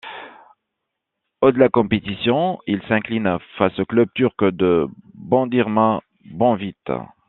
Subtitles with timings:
[1.43, 6.73] Au' de la compétition, ils s'inclinent face au club turc de Bandırma Banvit.